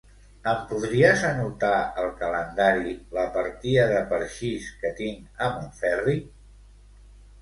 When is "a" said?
5.49-5.55